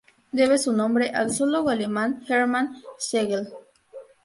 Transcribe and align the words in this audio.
Debe 0.31 0.57
su 0.57 0.73
nombre 0.73 1.09
al 1.11 1.31
zoólogo 1.31 1.69
alemán 1.69 2.23
Hermann 2.27 2.81
Schlegel. 2.97 3.49